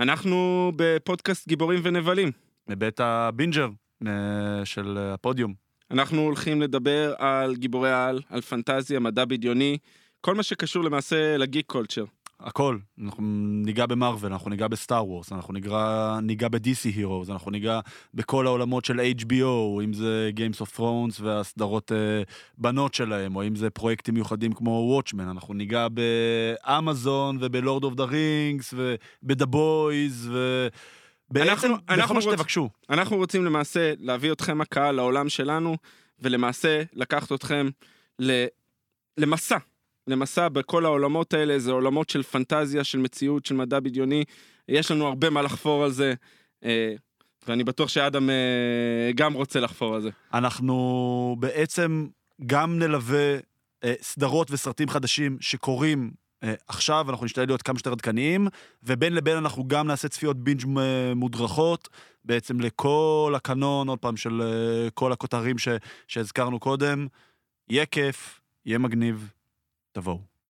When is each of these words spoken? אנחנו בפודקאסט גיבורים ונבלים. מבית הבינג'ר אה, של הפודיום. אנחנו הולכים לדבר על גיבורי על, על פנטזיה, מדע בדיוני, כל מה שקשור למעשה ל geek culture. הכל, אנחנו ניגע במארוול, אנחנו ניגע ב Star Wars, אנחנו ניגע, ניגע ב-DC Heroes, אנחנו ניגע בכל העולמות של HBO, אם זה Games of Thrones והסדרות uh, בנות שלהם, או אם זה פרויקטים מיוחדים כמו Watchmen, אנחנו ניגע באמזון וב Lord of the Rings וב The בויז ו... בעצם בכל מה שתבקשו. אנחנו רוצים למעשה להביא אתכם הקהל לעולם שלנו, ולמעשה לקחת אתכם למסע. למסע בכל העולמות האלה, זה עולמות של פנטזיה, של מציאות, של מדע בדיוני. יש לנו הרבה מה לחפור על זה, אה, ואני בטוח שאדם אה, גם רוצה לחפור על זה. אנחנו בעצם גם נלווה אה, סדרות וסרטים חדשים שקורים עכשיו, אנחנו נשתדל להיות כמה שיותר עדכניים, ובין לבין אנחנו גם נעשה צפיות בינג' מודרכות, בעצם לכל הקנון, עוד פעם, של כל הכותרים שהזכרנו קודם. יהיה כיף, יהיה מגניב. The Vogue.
אנחנו 0.00 0.72
בפודקאסט 0.76 1.48
גיבורים 1.48 1.80
ונבלים. 1.82 2.30
מבית 2.68 3.00
הבינג'ר 3.00 3.68
אה, 4.06 4.12
של 4.64 4.98
הפודיום. 4.98 5.54
אנחנו 5.90 6.20
הולכים 6.20 6.62
לדבר 6.62 7.14
על 7.18 7.56
גיבורי 7.56 7.92
על, 7.92 8.20
על 8.30 8.40
פנטזיה, 8.40 9.00
מדע 9.00 9.24
בדיוני, 9.24 9.78
כל 10.20 10.34
מה 10.34 10.42
שקשור 10.42 10.84
למעשה 10.84 11.36
ל 11.36 11.42
geek 11.42 11.66
culture. 11.66 12.04
הכל, 12.44 12.78
אנחנו 13.04 13.22
ניגע 13.64 13.86
במארוול, 13.86 14.32
אנחנו 14.32 14.50
ניגע 14.50 14.68
ב 14.68 14.76
Star 14.76 15.06
Wars, 15.06 15.32
אנחנו 15.32 15.52
ניגע, 15.52 16.18
ניגע 16.22 16.48
ב-DC 16.48 16.84
Heroes, 16.84 17.30
אנחנו 17.30 17.50
ניגע 17.50 17.80
בכל 18.14 18.46
העולמות 18.46 18.84
של 18.84 19.00
HBO, 19.00 19.82
אם 19.84 19.92
זה 19.92 20.30
Games 20.36 20.60
of 20.60 20.78
Thrones 20.78 21.22
והסדרות 21.22 21.92
uh, 21.92 21.94
בנות 22.58 22.94
שלהם, 22.94 23.36
או 23.36 23.46
אם 23.46 23.56
זה 23.56 23.70
פרויקטים 23.70 24.14
מיוחדים 24.14 24.52
כמו 24.52 25.00
Watchmen, 25.00 25.22
אנחנו 25.22 25.54
ניגע 25.54 25.86
באמזון 25.88 27.38
וב 27.40 27.55
Lord 27.55 27.84
of 27.84 27.94
the 27.94 28.04
Rings 28.04 28.74
וב 28.76 29.04
The 29.04 29.46
בויז 29.46 30.30
ו... 30.32 30.68
בעצם 31.30 31.72
בכל 31.98 32.14
מה 32.14 32.22
שתבקשו. 32.22 32.70
אנחנו 32.90 33.16
רוצים 33.16 33.44
למעשה 33.44 33.92
להביא 33.98 34.32
אתכם 34.32 34.60
הקהל 34.60 34.94
לעולם 34.94 35.28
שלנו, 35.28 35.76
ולמעשה 36.18 36.82
לקחת 36.92 37.32
אתכם 37.32 37.68
למסע. 39.18 39.58
למסע 40.06 40.48
בכל 40.48 40.84
העולמות 40.84 41.34
האלה, 41.34 41.58
זה 41.58 41.72
עולמות 41.72 42.10
של 42.10 42.22
פנטזיה, 42.22 42.84
של 42.84 42.98
מציאות, 42.98 43.46
של 43.46 43.54
מדע 43.54 43.80
בדיוני. 43.80 44.24
יש 44.68 44.90
לנו 44.90 45.06
הרבה 45.06 45.30
מה 45.30 45.42
לחפור 45.42 45.84
על 45.84 45.90
זה, 45.90 46.14
אה, 46.64 46.94
ואני 47.46 47.64
בטוח 47.64 47.88
שאדם 47.88 48.30
אה, 48.30 49.10
גם 49.14 49.32
רוצה 49.32 49.60
לחפור 49.60 49.94
על 49.94 50.02
זה. 50.02 50.10
אנחנו 50.34 51.36
בעצם 51.38 52.06
גם 52.46 52.78
נלווה 52.78 53.36
אה, 53.84 53.94
סדרות 54.02 54.50
וסרטים 54.50 54.88
חדשים 54.88 55.36
שקורים 55.40 56.10
עכשיו, 56.68 57.10
אנחנו 57.10 57.24
נשתדל 57.26 57.46
להיות 57.46 57.62
כמה 57.62 57.78
שיותר 57.78 57.92
עדכניים, 57.92 58.48
ובין 58.82 59.14
לבין 59.14 59.36
אנחנו 59.36 59.68
גם 59.68 59.86
נעשה 59.86 60.08
צפיות 60.08 60.36
בינג' 60.36 60.64
מודרכות, 61.16 61.88
בעצם 62.24 62.60
לכל 62.60 63.32
הקנון, 63.36 63.88
עוד 63.88 63.98
פעם, 63.98 64.16
של 64.16 64.42
כל 64.94 65.12
הכותרים 65.12 65.56
שהזכרנו 66.08 66.60
קודם. 66.60 67.06
יהיה 67.68 67.86
כיף, 67.86 68.40
יהיה 68.66 68.78
מגניב. 68.78 69.30
The 69.94 70.00
Vogue. 70.00 70.33